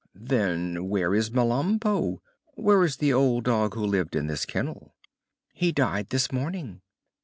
"Then 0.15 0.89
where 0.89 1.13
is 1.13 1.29
Melampo? 1.29 2.21
Where 2.55 2.83
is 2.83 2.97
the 2.97 3.13
old 3.13 3.43
dog 3.43 3.75
who 3.75 3.85
lived 3.85 4.15
in 4.15 4.25
this 4.25 4.47
kennel?" 4.47 4.95
"He 5.53 5.71
died 5.71 6.09
this 6.09 6.31
morning." 6.31 6.81